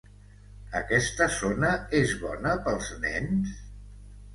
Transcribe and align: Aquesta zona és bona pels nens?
Aquesta 0.79 1.29
zona 1.37 1.75
és 2.01 2.17
bona 2.25 2.59
pels 2.67 2.93
nens? 3.09 3.59